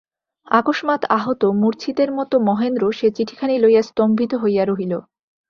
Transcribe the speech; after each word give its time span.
অকস্মাৎ 0.51 1.01
আহত 1.09 1.41
মূর্ছিতের 1.61 2.09
মতো 2.11 2.35
মহেন্দ্র 2.39 2.83
সে-চিঠিখানি 2.91 3.55
লইয়া 3.57 3.83
স্তম্ভিত 3.83 4.31
হইয়া 4.35 4.63
রহিল। 4.65 4.93